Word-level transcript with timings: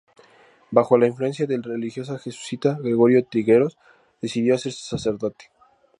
Bajo 0.71 0.97
la 0.97 1.05
influencia 1.05 1.45
del 1.45 1.61
religioso 1.61 2.17
jesuita 2.17 2.75
Gregorio 2.81 3.23
Trigueros, 3.23 3.77
decidió 4.19 4.55
hacerse 4.55 4.81
sacerdote. 4.83 5.51